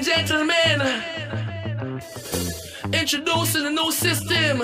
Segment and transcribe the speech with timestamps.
[0.00, 0.80] and gentlemen,
[2.92, 4.62] introducing a new system.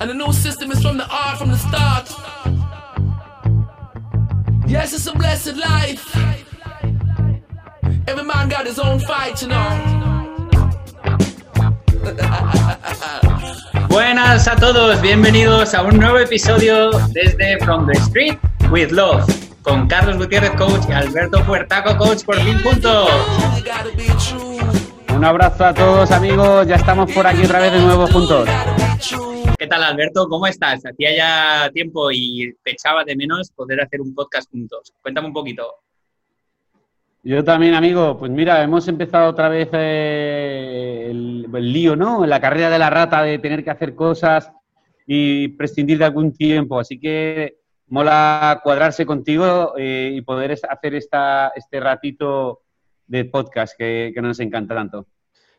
[0.00, 2.10] And the new system is from the art from the start.
[4.66, 6.16] Yes, it's a blessed life.
[8.08, 10.48] Every man got his own fight, you know.
[13.88, 18.38] Buenas a todos, bienvenidos a un nuevo episodio desde From the Street
[18.70, 22.52] with Love con Carlos Gutiérrez Coach y Alberto Puertaco Coach por be
[24.18, 25.16] true.
[25.16, 28.48] Un abrazo a todos amigos, ya estamos por aquí otra vez de nuevo juntos.
[29.58, 30.26] ¿Qué tal Alberto?
[30.28, 30.84] ¿Cómo estás?
[30.84, 34.92] Hacía ya tiempo y te echaba de menos poder hacer un podcast juntos.
[35.00, 35.76] Cuéntame un poquito.
[37.22, 42.26] Yo también, amigo, pues mira, hemos empezado otra vez eh, el, el lío, ¿no?
[42.26, 44.50] La carrera de la rata de tener que hacer cosas
[45.06, 46.80] y prescindir de algún tiempo.
[46.80, 47.61] Así que
[47.92, 52.62] mola cuadrarse contigo eh, y poder hacer esta, este ratito
[53.06, 55.06] de podcast que, que nos encanta tanto.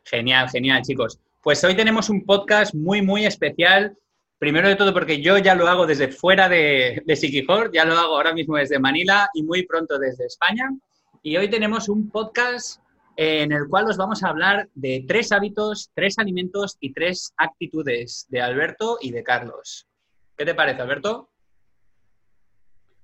[0.03, 1.19] Genial, genial, chicos.
[1.43, 3.95] Pues hoy tenemos un podcast muy, muy especial.
[4.39, 7.93] Primero de todo porque yo ya lo hago desde fuera de, de Siquijor, ya lo
[7.93, 10.71] hago ahora mismo desde Manila y muy pronto desde España.
[11.21, 12.81] Y hoy tenemos un podcast
[13.15, 17.31] eh, en el cual os vamos a hablar de tres hábitos, tres alimentos y tres
[17.37, 19.85] actitudes de Alberto y de Carlos.
[20.35, 21.29] ¿Qué te parece, Alberto?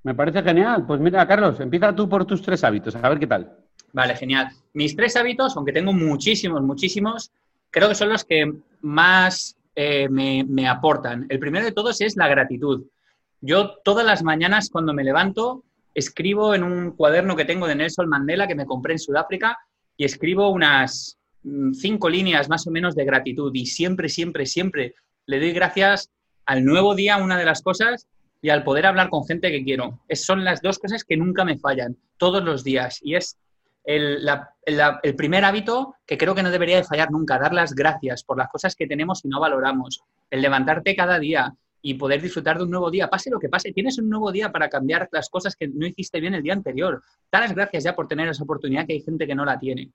[0.03, 0.85] Me parece genial.
[0.85, 3.57] Pues mira, Carlos, empieza tú por tus tres hábitos, a ver qué tal.
[3.91, 4.49] Vale, genial.
[4.73, 7.31] Mis tres hábitos, aunque tengo muchísimos, muchísimos,
[7.69, 11.25] creo que son los que más eh, me, me aportan.
[11.29, 12.85] El primero de todos es la gratitud.
[13.41, 18.07] Yo todas las mañanas cuando me levanto escribo en un cuaderno que tengo de Nelson
[18.07, 19.57] Mandela que me compré en Sudáfrica
[19.97, 24.95] y escribo unas mm, cinco líneas más o menos de gratitud y siempre, siempre, siempre
[25.25, 26.09] le doy gracias
[26.45, 28.07] al nuevo día, una de las cosas,
[28.41, 29.99] y al poder hablar con gente que quiero.
[30.11, 32.99] Son las dos cosas que nunca me fallan, todos los días.
[33.01, 33.37] Y es
[33.83, 34.27] el,
[35.03, 38.37] el primer hábito que creo que no debería de fallar nunca, dar las gracias por
[38.37, 40.01] las cosas que tenemos y no valoramos.
[40.29, 43.71] El levantarte cada día y poder disfrutar de un nuevo día, pase lo que pase,
[43.71, 47.01] tienes un nuevo día para cambiar las cosas que no hiciste bien el día anterior.
[47.31, 49.91] Da las gracias ya por tener esa oportunidad que hay gente que no la tiene.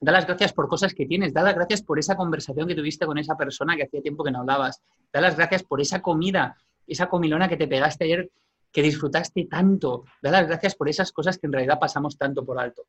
[0.00, 3.06] Da las gracias por cosas que tienes, da las gracias por esa conversación que tuviste
[3.06, 4.80] con esa persona que hacía tiempo que no hablabas,
[5.12, 6.56] da las gracias por esa comida,
[6.88, 8.30] esa comilona que te pegaste ayer
[8.72, 12.58] que disfrutaste tanto, da las gracias por esas cosas que en realidad pasamos tanto por
[12.58, 12.82] alto.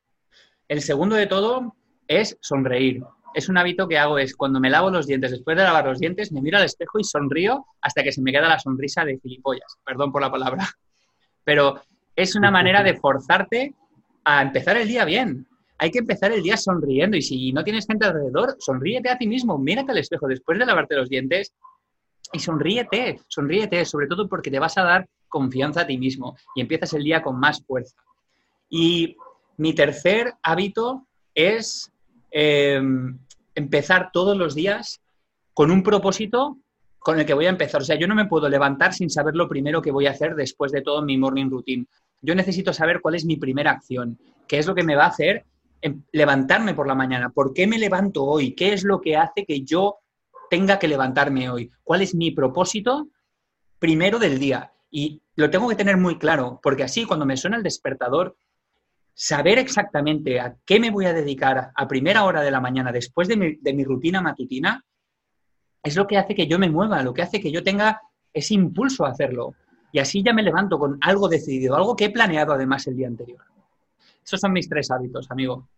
[0.68, 1.74] El segundo de todo
[2.06, 3.02] es sonreír.
[3.34, 6.00] Es un hábito que hago, es cuando me lavo los dientes, después de lavar los
[6.00, 9.18] dientes, me miro al espejo y sonrío hasta que se me queda la sonrisa de
[9.18, 9.78] gilipollas.
[9.84, 10.68] Perdón por la palabra.
[11.44, 11.80] Pero
[12.16, 13.74] es una manera de forzarte
[14.24, 15.46] a empezar el día bien.
[15.78, 19.26] Hay que empezar el día sonriendo y si no tienes gente alrededor, sonríete a ti
[19.26, 21.54] mismo, mírate al espejo después de lavarte los dientes
[22.32, 26.60] y sonríete, sonríete, sobre todo porque te vas a dar confianza a ti mismo y
[26.60, 27.96] empiezas el día con más fuerza.
[28.68, 29.16] Y
[29.56, 31.90] mi tercer hábito es
[32.30, 32.80] eh,
[33.54, 35.00] empezar todos los días
[35.54, 36.58] con un propósito
[36.98, 37.80] con el que voy a empezar.
[37.80, 40.34] O sea, yo no me puedo levantar sin saber lo primero que voy a hacer
[40.34, 41.86] después de todo mi morning routine.
[42.22, 45.08] Yo necesito saber cuál es mi primera acción, qué es lo que me va a
[45.08, 45.44] hacer
[45.80, 49.46] em, levantarme por la mañana, por qué me levanto hoy, qué es lo que hace
[49.46, 49.96] que yo
[50.50, 53.08] tenga que levantarme hoy, cuál es mi propósito
[53.78, 54.72] primero del día.
[54.90, 58.36] Y lo tengo que tener muy claro, porque así cuando me suena el despertador,
[59.14, 63.28] saber exactamente a qué me voy a dedicar a primera hora de la mañana después
[63.28, 64.84] de mi, rutina matutina,
[65.82, 68.00] es lo que hace que yo me mueva, lo que hace que yo tenga
[68.32, 69.54] ese impulso a hacerlo.
[69.92, 73.06] Y así ya me levanto con algo decidido, algo que he planeado además el día
[73.06, 73.40] anterior.
[74.24, 75.68] Esos son mis tres hábitos, amigo.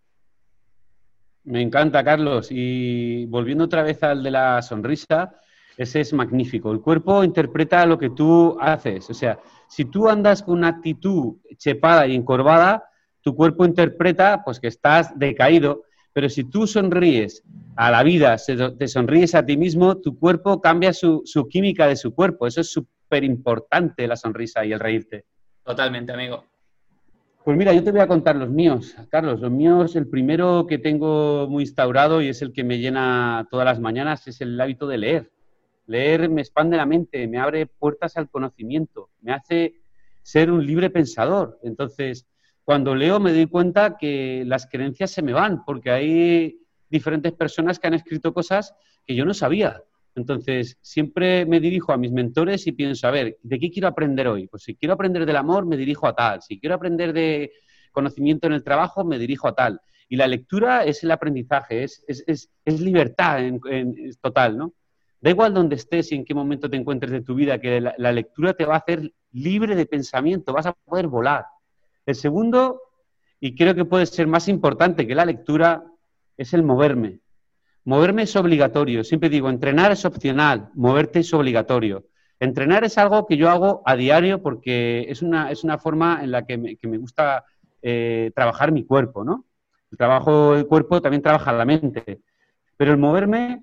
[1.44, 2.48] Me encanta, Carlos.
[2.50, 5.34] Y volviendo otra vez al de la sonrisa,
[5.76, 6.72] ese es magnífico.
[6.72, 9.08] El cuerpo interpreta lo que tú haces.
[9.10, 9.38] O sea,
[9.68, 12.84] si tú andas con una actitud chepada y encorvada,
[13.20, 15.82] tu cuerpo interpreta pues que estás decaído.
[16.12, 17.42] Pero si tú sonríes
[17.74, 18.36] a la vida,
[18.78, 22.46] te sonríes a ti mismo, tu cuerpo cambia su, su química de su cuerpo.
[22.46, 25.24] Eso es súper importante, la sonrisa y el reírte.
[25.64, 26.51] Totalmente, amigo.
[27.44, 29.40] Pues mira, yo te voy a contar los míos, Carlos.
[29.40, 33.64] Los míos, el primero que tengo muy instaurado y es el que me llena todas
[33.64, 35.32] las mañanas, es el hábito de leer.
[35.86, 39.74] Leer me expande la mente, me abre puertas al conocimiento, me hace
[40.22, 41.58] ser un libre pensador.
[41.64, 42.28] Entonces,
[42.62, 47.80] cuando leo me doy cuenta que las creencias se me van, porque hay diferentes personas
[47.80, 48.72] que han escrito cosas
[49.04, 49.82] que yo no sabía.
[50.14, 54.28] Entonces, siempre me dirijo a mis mentores y pienso, a ver, ¿de qué quiero aprender
[54.28, 54.46] hoy?
[54.46, 56.42] Pues si quiero aprender del amor, me dirijo a tal.
[56.42, 57.52] Si quiero aprender de
[57.92, 59.80] conocimiento en el trabajo, me dirijo a tal.
[60.08, 63.60] Y la lectura es el aprendizaje, es, libertad en,
[64.20, 64.74] total, ¿no?
[65.20, 67.94] Da igual dónde estés y en qué momento te encuentres de tu vida, que la,
[67.96, 71.44] la lectura te va a hacer libre de pensamiento, vas a poder volar.
[72.04, 72.80] El segundo
[73.44, 75.84] y creo que puede ser más importante que la lectura,
[76.36, 77.18] es el moverme.
[77.84, 79.02] Moverme es obligatorio.
[79.04, 82.04] Siempre digo, entrenar es opcional, moverte es obligatorio.
[82.38, 86.32] Entrenar es algo que yo hago a diario porque es una, es una forma en
[86.32, 87.44] la que me, gusta
[87.80, 89.46] eh, trabajar mi cuerpo, ¿no?
[89.90, 92.20] El trabajo del cuerpo también trabaja la mente.
[92.76, 93.62] Pero el moverme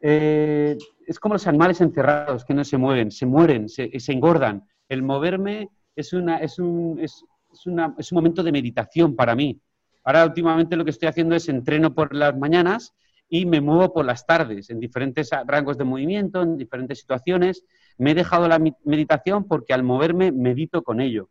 [0.00, 0.76] eh,
[1.06, 4.64] es como los animales encerrados que no se mueven, se mueren, se, engordan.
[4.88, 7.24] El moverme es, una, es, un, es,
[7.66, 9.60] una, es un momento de meditación para mí.
[10.04, 12.94] Ahora últimamente lo que estoy haciendo es entreno por las mañanas
[13.30, 17.64] y me muevo por las tardes en diferentes rangos de movimiento, en diferentes situaciones.
[17.96, 21.30] Me he dejado la meditación porque al moverme medito con ello.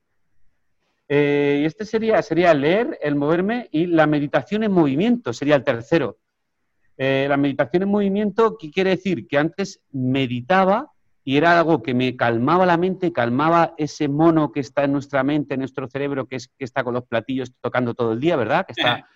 [1.09, 5.63] Eh, y este sería, sería leer, el moverme y la meditación en movimiento, sería el
[5.63, 6.19] tercero.
[6.97, 9.27] Eh, la meditación en movimiento, ¿qué quiere decir?
[9.27, 10.91] Que antes meditaba
[11.25, 15.23] y era algo que me calmaba la mente, calmaba ese mono que está en nuestra
[15.23, 18.37] mente, en nuestro cerebro, que, es, que está con los platillos tocando todo el día,
[18.37, 18.65] ¿verdad?
[18.65, 19.07] Que está,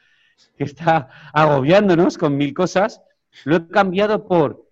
[0.57, 3.01] que está agobiándonos con mil cosas.
[3.45, 4.69] Lo he cambiado por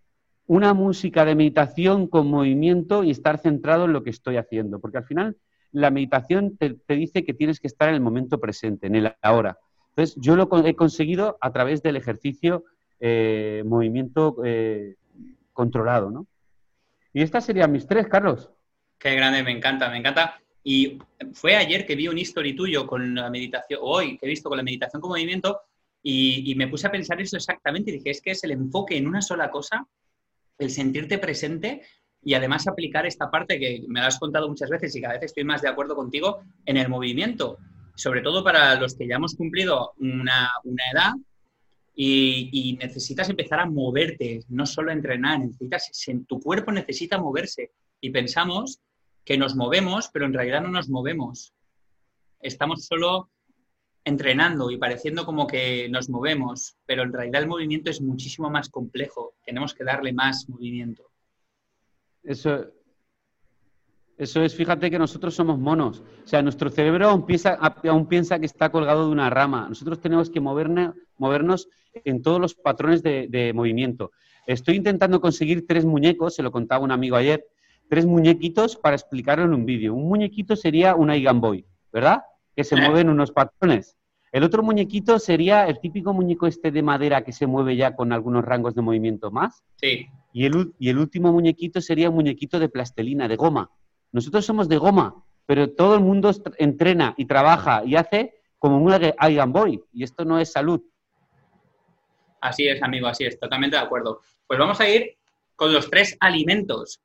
[0.47, 4.97] una música de meditación con movimiento y estar centrado en lo que estoy haciendo, porque
[4.97, 5.37] al final
[5.71, 9.57] la meditación te, dice que tienes que estar en el momento presente, en el ahora.
[9.89, 12.65] Entonces, yo lo he conseguido a través del ejercicio
[12.99, 14.95] eh, movimiento eh,
[15.53, 16.27] controlado, ¿no?
[17.13, 18.51] Y estas serían mis tres, Carlos.
[18.97, 20.40] Qué grande, me encanta, me encanta.
[20.63, 20.99] Y
[21.33, 24.57] fue ayer que vi un history tuyo con la meditación, hoy que he visto con
[24.57, 25.61] la meditación con movimiento,
[26.03, 29.07] y, me puse a pensar eso exactamente y dije, es que es el enfoque en
[29.07, 29.87] una sola cosa,
[30.57, 31.83] el sentirte presente
[32.23, 35.43] y además aplicar esta parte que me has contado muchas veces y cada vez estoy
[35.43, 37.57] más de acuerdo contigo en el movimiento,
[37.95, 41.13] sobre todo para los que ya hemos cumplido una, una edad
[41.95, 45.91] y, necesitas empezar a moverte, no solo entrenar, necesitas,
[46.27, 47.71] tu cuerpo necesita moverse.
[47.99, 48.79] Y pensamos
[49.23, 51.53] que nos movemos, pero en realidad no nos movemos.
[52.39, 53.29] Estamos solo
[54.03, 58.69] entrenando y pareciendo como que nos movemos, pero en realidad el movimiento es muchísimo más
[58.69, 61.11] complejo, tenemos que darle más movimiento.
[62.23, 62.65] Eso,
[64.17, 66.03] eso es, fíjate que nosotros somos monos.
[66.23, 69.67] O sea, nuestro cerebro aún piensa, que está colgado de una rama.
[69.67, 74.11] Nosotros tenemos que movernos, movernos en todos los patrones de, movimiento.
[74.45, 77.45] Estoy intentando conseguir tres muñecos, se lo contaba un amigo ayer,
[77.91, 79.93] tres muñequitos para explicarlo en un vídeo.
[79.93, 82.21] Un muñequito sería una Igan Boy, ¿verdad?
[82.55, 83.97] Que se mueven unos patrones.
[84.31, 88.13] El otro muñequito sería el típico muñeco este de madera que se mueve ya con
[88.13, 89.61] algunos rangos de movimiento más.
[89.75, 90.07] Sí.
[90.31, 93.69] Y el, y el último muñequito sería un muñequito de plastelina, de goma.
[94.13, 98.93] Nosotros somos de goma, pero todo el mundo entrena y trabaja y hace como un
[99.29, 100.81] Iron Boy, y esto no es salud.
[102.39, 104.21] Así es, amigo, así es, totalmente de acuerdo.
[104.47, 105.17] Pues vamos a ir
[105.57, 107.01] con los tres alimentos.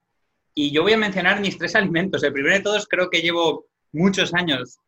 [0.58, 2.22] Y yo voy a mencionar mis tres alimentos.
[2.22, 4.78] El primero de todos creo que llevo muchos años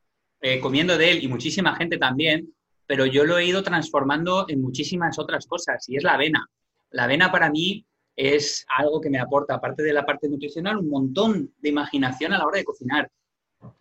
[0.40, 2.54] eh, comiendo de él y muchísima gente también,
[2.86, 6.46] pero yo lo he ido transformando en muchísimas otras cosas y es la avena.
[6.90, 7.84] La avena para mí
[8.16, 12.38] es algo que me aporta, aparte de la parte nutricional, un montón de imaginación a
[12.38, 13.10] la hora de cocinar.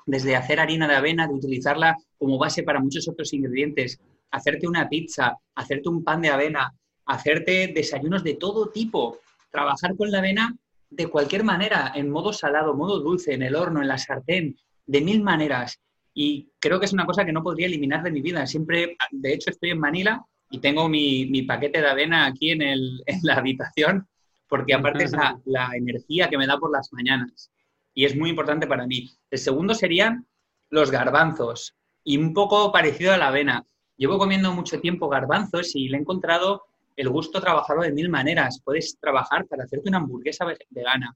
[0.06, 3.98] Desde hacer harina de avena, de utilizarla como base para muchos otros ingredientes,
[4.32, 6.70] hacerte una pizza, hacerte un pan de avena,
[7.06, 9.20] hacerte desayunos de todo tipo,
[9.52, 10.54] trabajar con la avena
[10.90, 15.02] de cualquier manera, en modo salado, modo dulce, en el horno, en la sartén, de
[15.02, 15.80] mil maneras.
[16.14, 18.48] Y creo que es una cosa que no podría eliminar de mi vida.
[18.48, 23.20] Siempre, de hecho, estoy en Manila y tengo mi, paquete de avena aquí en, en
[23.24, 24.08] la habitación
[24.48, 25.12] porque aparte es
[25.46, 27.52] la, energía que me da por las mañanas
[27.94, 29.10] y es muy importante para mí.
[29.30, 30.26] El segundo serían
[30.70, 33.66] los garbanzos y un poco parecido a la avena.
[33.98, 36.64] Llevo comiendo mucho tiempo garbanzos y le he encontrado
[36.98, 38.60] el gusto trabajarlo de mil maneras.
[38.64, 41.16] Puedes trabajar para hacerte una hamburguesa vegana,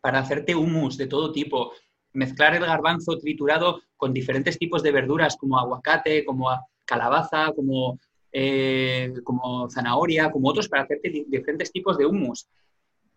[0.00, 1.72] para hacerte hummus de todo tipo,
[2.14, 6.48] mezclar el garbanzo triturado con diferentes tipos de verduras como aguacate, como
[6.84, 7.98] calabaza, como
[8.34, 12.48] eh, como zanahoria, como otros para hacerte diferentes tipos de hummus.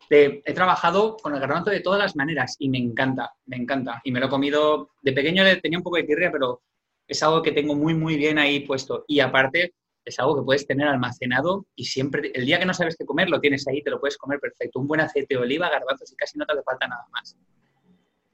[0.10, 4.02] he trabajado con el garbanzo de todas las maneras y me encanta, me encanta.
[4.04, 6.62] Y me lo he comido, de pequeño tenía un poco de tirria, pero
[7.08, 9.06] es algo que tengo muy, muy bien ahí puesto.
[9.08, 9.74] Y aparte,
[10.06, 13.30] es algo que puedes tener almacenado y siempre, el día que no sabes qué comer,
[13.30, 14.80] lo tienes ahí, te lo puedes comer perfecto.
[14.80, 17.36] Un buen aceite de oliva, garbanzos y casi no te hace falta nada más.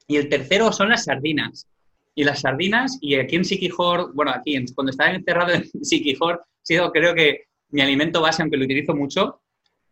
[0.06, 1.68] Y el tercero son las sardinas.
[2.14, 6.92] Y las sardinas, y aquí en Siquijor, bueno, aquí cuando estaba encerrado en Siquijor, sido
[6.92, 9.40] creo que mi alimento base, aunque lo utilizo mucho.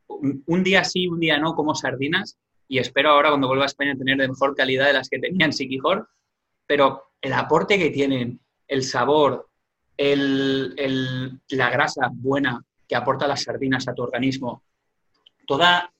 [0.07, 2.39] Un día sí, un día no, como sardinas
[2.71, 5.45] y espero ahora cuando vuelva a España tener de mejor calidad de las que tenía
[5.45, 6.09] en Siquijor,
[6.69, 9.50] pero el aporte que tienen, el sabor,
[10.00, 14.62] la grasa buena que aporta las sardinas a tu organismo,
[15.47, 15.92] toda,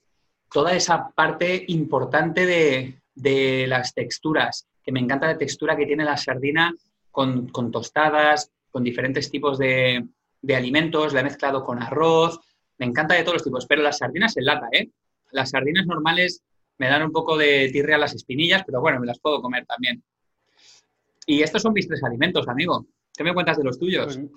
[0.50, 6.04] toda esa parte importante de, de las texturas, que me encanta la textura que tiene
[6.04, 6.75] la sardina
[7.11, 10.07] con, con tostadas, con diferentes tipos de,
[10.40, 12.40] de alimentos, la he mezclado con arroz,
[12.78, 14.88] me encanta de todos los tipos, pero las sardinas en lata, ¿eh?
[15.33, 16.42] Las sardinas normales
[16.78, 19.66] me dan un poco de tirre a las espinillas, pero bueno, me las puedo comer
[19.66, 20.02] también.
[21.26, 22.87] Y estos son mis tres alimentos, amigo.
[23.21, 24.17] ¿Qué me cuentas de los tuyos?
[24.17, 24.31] Pues,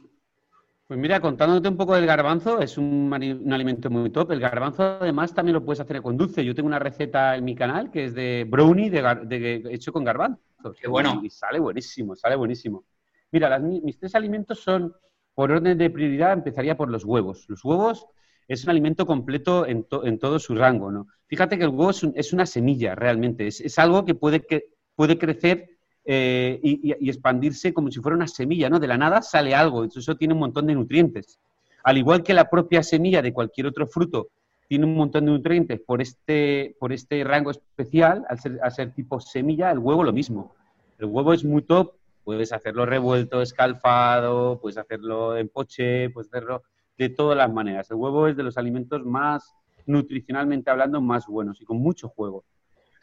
[0.88, 4.34] pues mira, contándote un poco del garbanzo, es un, un, alimento muy top.
[4.34, 6.44] El garbanzo además también lo puedes hacer con dulce.
[6.44, 10.42] Yo tengo una receta en mi canal que es de brownie de, hecho con garbanzo.
[10.78, 11.22] Qué bueno.
[11.24, 12.84] Y sale buenísimo, sale buenísimo.
[13.32, 14.94] Mira, mis tres alimentos son,
[15.34, 17.46] por orden de prioridad, empezaría por los huevos.
[17.48, 18.06] Los huevos
[18.50, 20.92] es un alimento completo en, todo su rango.
[20.92, 21.08] ¿no?
[21.28, 25.73] Fíjate que el huevo es, una semilla realmente, es, algo que puede, que puede crecer
[26.06, 28.80] eh, y, expandirse como si fuera una semilla, ¿no?
[28.80, 31.40] De la nada sale algo, eso tiene un montón de nutrientes.
[31.84, 34.30] Al igual que la propia semilla de cualquier otro fruto
[34.68, 38.94] tiene un montón de nutrientes por este, por este rango especial, al ser, al ser
[38.94, 40.54] tipo semilla, el huevo lo mismo.
[41.00, 41.94] El huevo es muy top,
[42.24, 46.64] puedes hacerlo revuelto, escalfado, puedes hacerlo en poche, puedes hacerlo
[46.98, 47.90] de todas las maneras.
[47.92, 49.54] El huevo es de los alimentos más,
[49.86, 52.44] nutricionalmente hablando, más buenos y con mucho juego.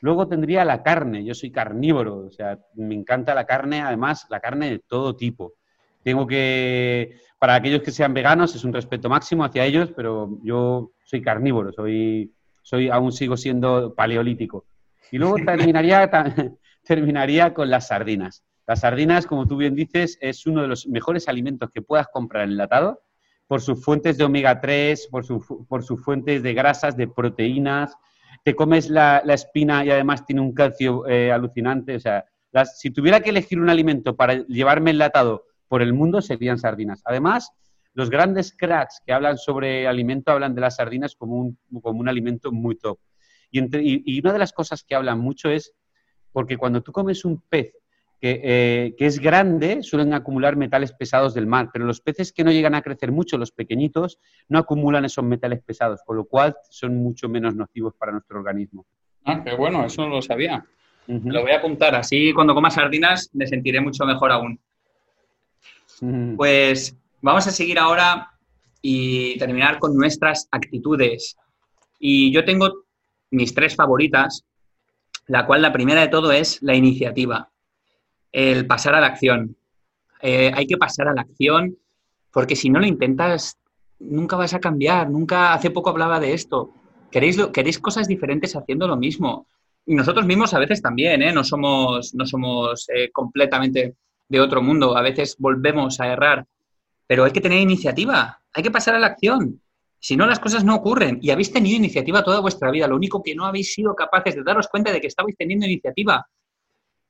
[0.00, 4.40] Luego tendría la carne, yo soy carnívoro, o sea, me encanta la carne, además la
[4.40, 5.54] carne de todo tipo.
[6.02, 10.92] Tengo que, para aquellos que sean veganos, es un respeto máximo hacia ellos, pero yo
[11.04, 14.64] soy carnívoro, soy, soy aún sigo siendo paleolítico.
[15.10, 16.10] Y luego terminaría,
[16.84, 18.42] terminaría con las sardinas.
[18.66, 22.44] Las sardinas, como tú bien dices, es uno de los mejores alimentos que puedas comprar
[22.44, 23.02] enlatado
[23.46, 25.24] por sus fuentes de omega 3, por,
[25.66, 27.96] por sus fuentes de grasas, de proteínas.
[28.42, 31.96] Te comes la, espina y además tiene un calcio eh, alucinante.
[31.96, 32.24] O sea,
[32.64, 37.02] si tuviera que elegir un alimento para llevarme enlatado por el mundo, serían sardinas.
[37.04, 37.52] Además,
[37.94, 42.08] los grandes cracks que hablan sobre alimento hablan de las sardinas como un, como un
[42.08, 42.98] alimento muy top.
[43.50, 45.74] Y, y, una de las cosas que hablan mucho es
[46.32, 47.74] porque cuando tú comes un pez
[48.22, 52.52] eh, que, es grande, suelen acumular metales pesados del mar, pero los peces que no
[52.52, 56.96] llegan a crecer mucho, los pequeñitos, no acumulan esos metales pesados, con lo cual son
[56.96, 58.84] mucho menos nocivos para nuestro organismo.
[59.24, 60.64] Ah, qué bueno, eso no lo sabía.
[61.06, 64.60] Lo voy a apuntar, así cuando coma sardinas me sentiré mucho mejor aún.
[66.36, 68.30] Pues vamos a seguir ahora
[68.82, 71.36] y terminar con nuestras actitudes.
[71.98, 72.84] Y yo tengo
[73.30, 74.44] mis tres favoritas,
[75.26, 77.49] la cual la primera de todo es la iniciativa
[78.32, 79.56] el pasar a la acción.
[80.22, 81.76] Eh, hay que pasar a la acción
[82.30, 83.58] porque si no lo intentas,
[83.98, 85.10] nunca vas a cambiar.
[85.10, 86.72] Nunca, hace poco hablaba de esto.
[87.10, 89.46] Queréis, queréis cosas diferentes haciendo lo mismo.
[89.86, 91.32] Y nosotros mismos a veces también, ¿eh?
[91.32, 93.96] No somos, no somos eh, completamente
[94.28, 94.96] de otro mundo.
[94.96, 96.46] A veces volvemos a errar.
[97.06, 98.40] Pero hay que tener iniciativa.
[98.52, 99.60] Hay que pasar a la acción.
[99.98, 101.18] Si no, las cosas no ocurren.
[101.20, 102.86] Y habéis tenido iniciativa toda vuestra vida.
[102.86, 106.26] Lo único que no habéis sido capaces de daros cuenta de que estabais teniendo iniciativa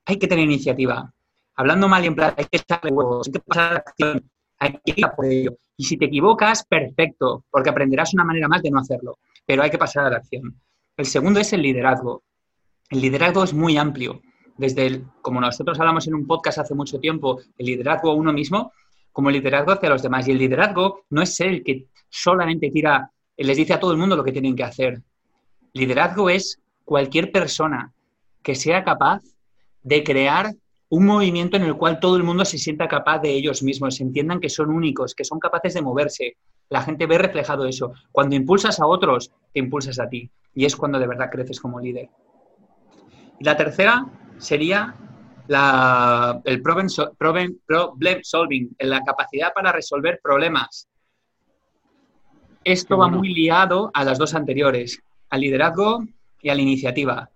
[0.04, 1.12] hay que tener iniciativa.
[1.56, 4.30] Hablando mal y en plan, hay que echarle huevos, hay que pasar a la acción,
[4.58, 5.56] hay que ir a por ello.
[5.76, 9.70] Y si te equivocas, perfecto, porque aprenderás una manera más de no hacerlo, pero hay
[9.70, 10.54] que pasar a la acción.
[10.96, 12.22] El segundo es el liderazgo.
[12.90, 14.20] El liderazgo es muy amplio.
[14.56, 18.32] Desde el, como nosotros hablamos en un podcast hace mucho tiempo, el liderazgo a uno
[18.32, 18.72] mismo,
[19.12, 20.28] como el liderazgo hacia los demás.
[20.28, 24.16] Y el liderazgo no es el que solamente tira, les dice a todo el mundo
[24.16, 25.00] lo que tienen que hacer.
[25.72, 27.92] Liderazgo es cualquier persona
[28.42, 29.22] que sea capaz
[29.82, 30.54] de crear
[30.90, 34.02] un movimiento en el cual todo el mundo se sienta capaz de ellos mismos, se
[34.02, 36.36] entiendan que son únicos, que son capaces de moverse.
[36.68, 37.92] La gente ve reflejado eso.
[38.10, 40.30] Cuando impulsas a otros, te impulsas a ti.
[40.52, 42.08] Y es cuando de verdad creces como líder.
[43.38, 44.04] Y la tercera
[44.38, 44.96] sería
[45.46, 50.88] la, el problem, problem, solving, la capacidad para resolver problemas.
[52.64, 56.04] Esto va muy liado a las dos anteriores, al liderazgo
[56.42, 57.30] y a la iniciativa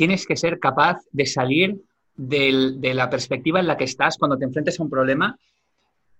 [0.00, 1.78] tienes que ser capaz de salir
[2.16, 5.38] de la perspectiva en la que estás cuando te enfrentes a un problema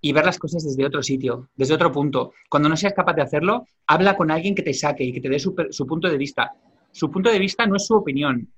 [0.03, 2.35] y ver las cosas desde otro sitio, desde otro punto.
[2.51, 5.31] Cuando no seas capaz de hacerlo, habla con alguien que te saque y que te
[5.31, 6.53] dé su, su punto de vista.
[6.93, 8.53] Su punto de vista no es su opinión,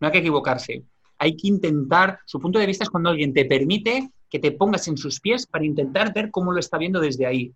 [0.00, 0.82] no hay que equivocarse.
[1.18, 4.88] Hay que intentar, su punto de vista es cuando alguien te permite que te pongas
[4.88, 7.52] en sus pies para intentar ver cómo lo está viendo desde ahí.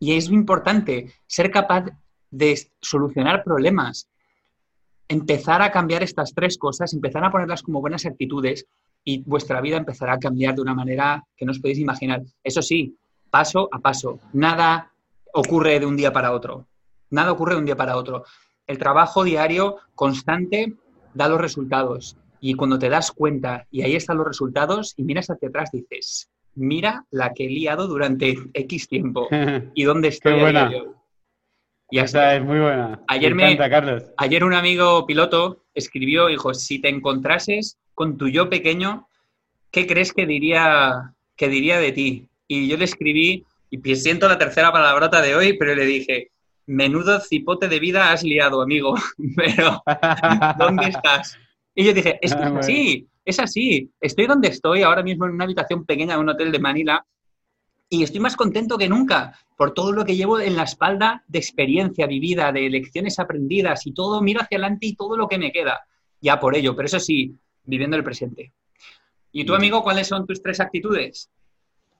[0.00, 1.84] Y es importante ser capaz
[2.32, 4.10] de solucionar problemas,
[5.08, 8.66] empezar a cambiar estas tres cosas, empezar a ponerlas como buenas actitudes
[9.04, 12.22] y vuestra vida empezará a cambiar de una manera que no os podéis imaginar.
[12.42, 12.96] Eso sí,
[13.30, 14.18] paso a paso.
[14.32, 14.92] Nada
[15.32, 16.66] ocurre de un día para otro.
[17.10, 18.24] Nada ocurre de un día para otro.
[18.66, 20.74] El trabajo diario constante
[21.14, 22.16] da los resultados.
[22.40, 26.28] Y cuando te das cuenta y ahí están los resultados y miras hacia atrás, dices,
[26.54, 29.28] mira la que he liado durante X tiempo
[29.74, 30.40] y dónde estoy.
[31.90, 33.00] Y Esa es muy buena.
[33.08, 34.04] Ayer, me, Carlos.
[34.16, 39.08] ayer un amigo piloto escribió, dijo, si te encontrases con tu yo pequeño,
[39.70, 42.28] ¿qué crees que diría, que diría de ti.
[42.48, 46.30] Y yo le escribí, y siento la tercera palabrota de hoy, pero le dije,
[46.66, 48.94] menudo cipote de vida has liado, amigo,
[49.36, 49.82] pero
[50.58, 51.38] ¿dónde estás?
[51.74, 55.32] Y yo dije, es que es así, es así, estoy donde estoy, ahora mismo en
[55.32, 57.04] una habitación pequeña de un hotel de Manila,
[57.88, 61.38] y estoy más contento que nunca por todo lo que llevo en la espalda de
[61.38, 65.52] experiencia vivida, de lecciones aprendidas y todo, miro hacia adelante y todo lo que me
[65.52, 65.86] queda,
[66.20, 68.52] ya por ello, pero eso sí, viviendo el presente.
[69.32, 71.30] ¿Y tú, amigo, cuáles son tus tres actitudes?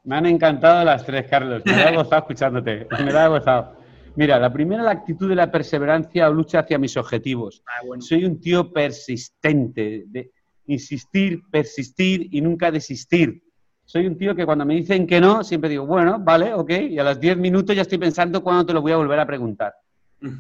[0.05, 1.63] Me han encantado las tres, Carlos.
[1.65, 2.87] Me da gozado escuchándote.
[3.05, 3.77] Me da gozado.
[4.15, 7.63] Mira, la primera, la actitud de la perseverancia o lucha hacia mis objetivos.
[7.67, 10.31] Ah, Soy un tío persistente, de
[10.67, 13.43] insistir, persistir y nunca desistir.
[13.87, 16.99] Soy un tío que cuando me dicen que no, siempre digo, bueno, vale, ok, y
[16.99, 19.75] a los 10 minutos ya estoy pensando cuándo te lo voy a volver a preguntar.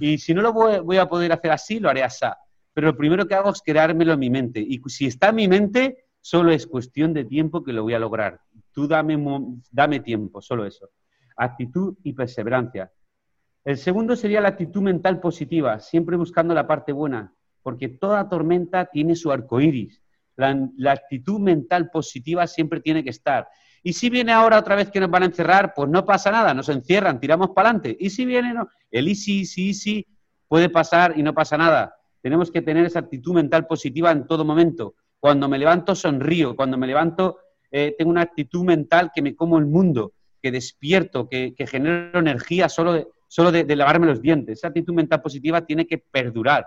[0.00, 2.26] Y si no lo voy, a poder hacer así, lo haré así.
[2.74, 4.60] Pero lo primero que hago es creármelo en mi mente.
[4.60, 8.00] Y si está en mi mente, solo es cuestión de tiempo que lo voy a
[8.00, 8.40] lograr.
[8.72, 9.16] Tú dame,
[9.70, 10.88] dame tiempo, solo eso.
[11.36, 12.90] Actitud y perseverancia.
[13.64, 18.86] El segundo sería la actitud mental positiva, siempre buscando la parte buena, porque toda tormenta
[18.86, 20.02] tiene su arco iris.
[20.36, 23.48] La, actitud mental positiva siempre tiene que estar.
[23.82, 26.52] Y si viene ahora otra vez que nos van a encerrar, pues no pasa nada,
[26.52, 27.96] nos encierran, tiramos para adelante.
[27.98, 28.68] Y si viene, no.
[28.90, 30.06] El easy, easy, easy
[30.48, 31.94] puede pasar y no pasa nada.
[32.20, 34.94] Tenemos que tener esa actitud mental positiva en todo momento.
[35.20, 36.56] Cuando me levanto, sonrío.
[36.56, 37.38] Cuando me levanto,
[37.70, 40.12] eh, tengo una actitud mental que me como el mundo,
[40.42, 44.58] que despierto, que, que genero energía solo de, solo de, lavarme los dientes.
[44.58, 46.66] Esa actitud mental positiva tiene que perdurar.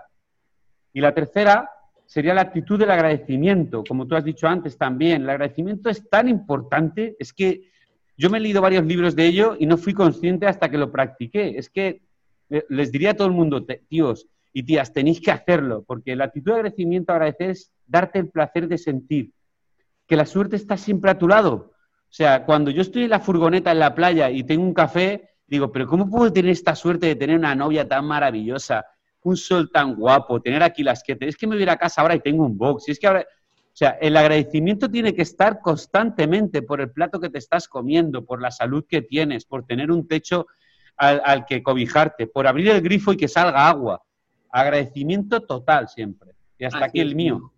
[0.92, 1.70] Y la tercera
[2.10, 5.22] sería la actitud del agradecimiento, como tú has dicho antes también.
[5.22, 7.70] El agradecimiento es tan importante, es que
[8.16, 10.90] yo me he leído varios libros de ello y no fui consciente hasta que lo
[10.90, 11.56] practiqué.
[11.56, 12.02] Es que
[12.50, 16.24] eh, les diría a todo el mundo, tíos y tías, tenéis que hacerlo, porque la
[16.24, 19.30] actitud de agradecimiento, agradecer es darte el placer de sentir
[20.08, 21.74] que la suerte está siempre a tu lado.
[21.76, 25.30] O sea, cuando yo estoy en la furgoneta en la playa y tengo un café,
[25.50, 28.86] Digo, pero ¿cómo puedo tener esta suerte de tener una novia tan maravillosa,
[29.22, 31.16] un sol tan guapo, tener aquí las que...
[31.20, 32.88] Es que me voy a, casa ahora y tengo un box.
[32.88, 33.26] Y es que ahora...
[33.72, 38.24] O sea, el agradecimiento tiene que estar constantemente por el plato que te estás comiendo,
[38.24, 40.48] por la salud que tienes, por tener un techo
[40.96, 44.02] al, que cobijarte, por abrir el grifo y que salga agua.
[44.50, 46.32] Agradecimiento total siempre.
[46.58, 47.52] Y hasta aquí el mío.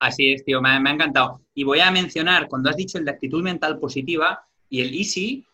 [0.00, 1.42] Así es, tío, me, me, ha encantado.
[1.54, 5.46] Y voy a mencionar, cuando has dicho el de actitud mental positiva y el easy,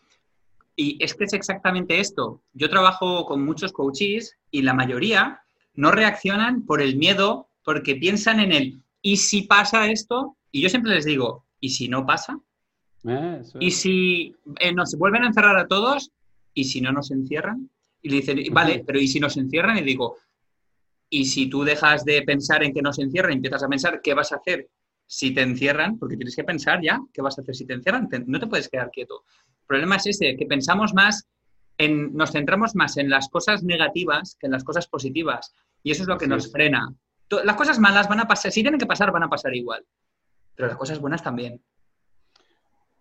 [0.76, 2.40] y es que es exactamente esto.
[2.52, 5.43] Yo trabajo con muchos coaches y la mayoría
[5.74, 10.36] no reaccionan por el miedo, porque piensan en el ¿y si pasa esto?
[10.50, 12.38] Y yo siempre les digo, ¿y si no pasa?
[13.06, 16.10] Eh, ¿Y si eh, nos vuelven a encerrar a todos?
[16.54, 17.68] ¿Y si no nos encierran?
[18.00, 19.76] Y le dicen, vale, pero ¿y si nos encierran?
[19.78, 20.16] Y digo,
[21.10, 24.14] ¿y si tú dejas de pensar en que nos encierran y empiezas a pensar qué
[24.14, 24.68] vas a hacer
[25.06, 25.98] si te encierran?
[25.98, 28.08] Porque tienes que pensar ya qué vas a hacer si te encierran.
[28.26, 29.24] no te puedes quedar quieto.
[29.46, 31.26] El problema es ese, que pensamos más
[31.78, 35.54] en, nos centramos más en las cosas negativas que en las cosas positivas.
[35.82, 36.92] Y eso es lo que nos frena.
[37.44, 39.84] Las cosas malas van a pasar, si tienen que pasar, van a pasar igual.
[40.54, 41.60] Pero las cosas buenas también.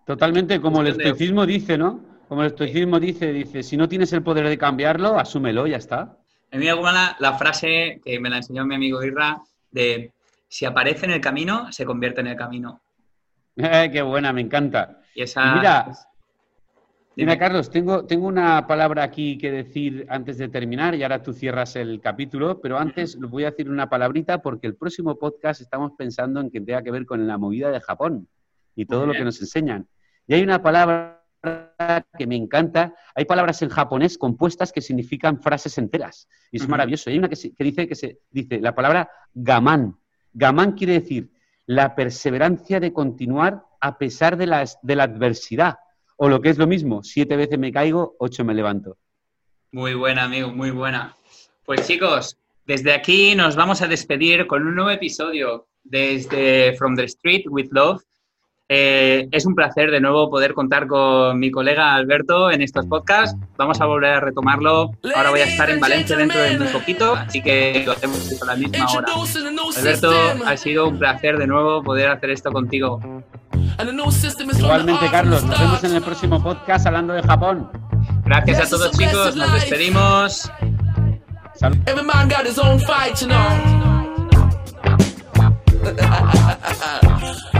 [0.05, 2.01] Totalmente, como el estoicismo dice, ¿no?
[2.27, 6.17] Como el estoicismo dice, dice, si no tienes el poder de cambiarlo, asúmelo, ya está.
[6.51, 10.11] A mí me gusta la frase que me la enseñó mi amigo Irra de
[10.47, 12.81] si aparece en el camino, se convierte en el camino.
[13.55, 15.03] Eh, qué buena, me encanta.
[15.13, 15.91] Y esa, Mira,
[17.15, 21.31] Mira, Carlos, tengo, tengo una palabra aquí que decir antes de terminar y ahora tú
[21.31, 25.91] cierras el capítulo, pero antes voy a decir una palabrita porque el próximo podcast estamos
[25.95, 28.27] pensando en que tenga que ver con la movida de Japón
[28.75, 29.87] y todo lo que nos enseñan.
[30.25, 31.23] Y hay una palabra
[32.17, 32.95] que me encanta.
[33.13, 37.11] Hay palabras en japonés compuestas que significan frases enteras y es maravilloso.
[37.11, 39.97] Hay una que, que, dice que se dice la palabra gaman.
[40.33, 41.31] Gaman quiere decir
[41.65, 45.75] la perseverancia de continuar a pesar de, las, de la adversidad.
[46.17, 48.97] O lo que es lo mismo, siete veces me caigo, ocho me levanto.
[49.71, 51.15] Muy buena, amigo, muy buena.
[51.65, 57.05] Pues chicos, desde aquí nos vamos a despedir con un nuevo episodio desde From the
[57.05, 58.01] Street with Love.
[58.69, 63.37] Eh, es un placer de nuevo poder contar con mi colega Alberto en estos podcasts.
[63.57, 64.91] Vamos a volver a retomarlo.
[65.15, 68.45] Ahora voy a estar en Valencia dentro de muy poquito, así que lo hacemos a
[68.45, 69.07] la misma hora.
[69.77, 70.11] Alberto,
[70.45, 72.99] ha sido un placer de nuevo poder hacer esto contigo.
[74.59, 77.69] Igualmente, Carlos, nos vemos en el próximo podcast hablando de Japón.
[78.25, 79.35] Gracias a todos, chicos.
[79.35, 80.51] Nos despedimos.
[81.55, 81.77] Salud.